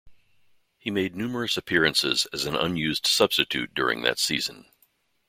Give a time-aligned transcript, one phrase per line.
[0.79, 4.65] He made numerous appearances as an unused substitute during that season.